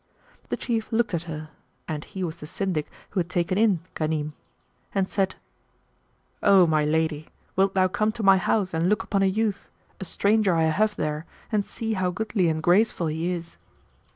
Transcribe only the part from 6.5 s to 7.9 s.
my lady, wilt thou